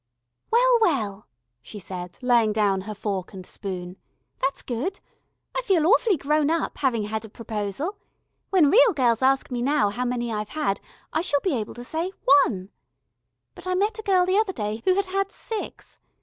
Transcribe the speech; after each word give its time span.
"Well, 0.49 0.79
well," 0.81 1.27
she 1.61 1.77
said, 1.77 2.17
laying 2.23 2.53
down 2.53 2.81
her 2.81 2.95
fork 2.95 3.33
and 3.33 3.45
spoon, 3.45 3.97
"that's 4.39 4.63
good. 4.63 4.99
I 5.55 5.61
feel 5.61 5.85
awfully 5.85 6.17
grown 6.17 6.49
up, 6.49 6.79
having 6.79 7.03
had 7.03 7.23
a 7.23 7.29
proposal. 7.29 7.99
When 8.49 8.71
real 8.71 8.93
girls 8.93 9.21
ask 9.21 9.51
me 9.51 9.61
now 9.61 9.91
how 9.91 10.05
many 10.05 10.33
I've 10.33 10.49
had, 10.57 10.81
I 11.13 11.21
shall 11.21 11.41
be 11.41 11.53
able 11.53 11.75
to 11.75 11.83
say 11.83 12.11
One. 12.45 12.71
But 13.53 13.67
I 13.67 13.75
met 13.75 13.99
a 13.99 14.01
girl 14.01 14.25
the 14.25 14.39
other 14.39 14.53
day 14.53 14.81
who 14.85 14.95
had 14.95 15.05
had 15.05 15.31
six. 15.31 15.99